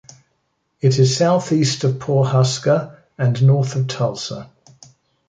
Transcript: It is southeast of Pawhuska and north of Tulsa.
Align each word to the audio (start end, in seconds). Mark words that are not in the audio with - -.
It 0.81 0.97
is 0.97 1.15
southeast 1.15 1.83
of 1.83 1.99
Pawhuska 1.99 2.97
and 3.19 3.39
north 3.45 3.75
of 3.75 3.85
Tulsa. 3.87 4.49